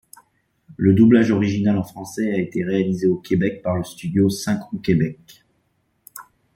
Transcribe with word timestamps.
Le 0.77 0.95
doublage 0.95 1.29
original 1.29 1.77
en 1.77 1.83
français 1.83 2.33
a 2.33 2.39
été 2.39 2.63
réalisé 2.63 3.05
au 3.05 3.17
Québec 3.17 3.61
par 3.61 3.75
le 3.75 3.83
studio 3.83 4.29
Synchro-Québec. 4.29 5.45